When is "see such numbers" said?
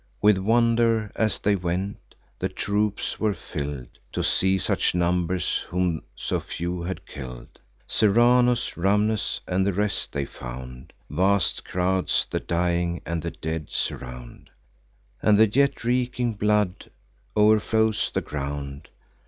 4.23-5.57